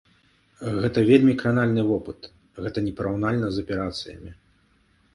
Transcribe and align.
Гэта 0.85 1.03
вельмі 1.09 1.35
кранальны 1.43 1.83
вопыт, 1.91 2.19
гэта 2.65 2.77
непараўнальна 2.89 3.47
з 3.55 3.67
аперацыямі. 3.67 4.31